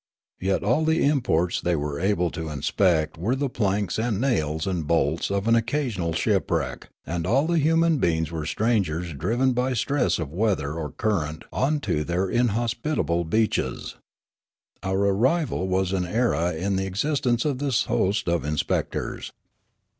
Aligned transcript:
Yet 0.39 0.63
all 0.63 0.83
the 0.83 1.05
imports 1.05 1.61
thej' 1.61 1.75
were 1.75 1.99
able 1.99 2.31
to 2.31 2.49
inspect 2.49 3.19
were 3.19 3.35
the 3.35 3.49
planks 3.51 3.99
and 3.99 4.19
nails 4.19 4.65
and 4.65 4.87
bolts 4.87 5.29
of 5.29 5.47
an 5.47 5.53
occasional 5.53 6.13
shipwreck, 6.13 6.89
and 7.05 7.27
all 7.27 7.45
the 7.45 7.59
human 7.59 7.99
beings 7.99 8.31
were 8.31 8.47
strangers 8.47 9.13
driven 9.13 9.53
by 9.53 9.73
stress 9.73 10.17
of 10.17 10.33
weather 10.33 10.73
or 10.73 10.89
current 10.89 11.43
on 11.53 11.81
to 11.81 12.03
their 12.03 12.27
inhospitable 12.31 13.25
beaches. 13.25 13.93
Our 14.81 15.01
arrival 15.05 15.67
was 15.67 15.91
an 15.93 16.07
era 16.07 16.51
in 16.51 16.77
the 16.77 16.87
existence 16.87 17.45
of 17.45 17.59
this 17.59 17.83
host 17.83 18.27
of 18.27 18.43
inspectors. 18.43 19.31